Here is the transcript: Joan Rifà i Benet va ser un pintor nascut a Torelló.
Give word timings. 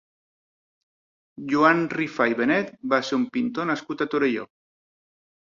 Joan 1.51 1.83
Rifà 1.93 2.27
i 2.33 2.37
Benet 2.41 2.73
va 2.95 3.01
ser 3.11 3.21
un 3.21 3.29
pintor 3.37 3.71
nascut 3.73 4.03
a 4.07 4.11
Torelló. 4.15 4.51